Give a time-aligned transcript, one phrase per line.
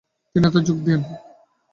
[0.35, 1.01] তিনি এতে যোগ দেন।